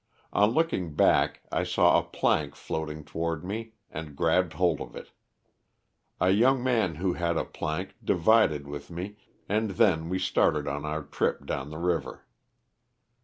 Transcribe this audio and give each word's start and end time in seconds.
On 0.33 0.49
looking 0.49 0.95
back 0.95 1.43
I 1.51 1.63
saw 1.63 1.99
a 1.99 2.03
plank 2.03 2.55
floating 2.55 3.03
toward 3.03 3.43
me 3.45 3.73
and 3.91 4.15
grabbed 4.15 4.53
hold 4.53 4.81
of 4.81 4.95
it. 4.95 5.11
A 6.19 6.31
young 6.31 6.63
man 6.63 6.95
who 6.95 7.13
had 7.13 7.37
a 7.37 7.45
plank 7.45 7.93
divided 8.03 8.65
with 8.65 8.89
me, 8.89 9.17
and 9.47 9.69
then 9.69 10.09
we 10.09 10.17
started 10.17 10.67
on 10.67 10.85
our 10.85 11.03
trip 11.03 11.45
down 11.45 11.69
the 11.69 11.77
river. 11.77 12.25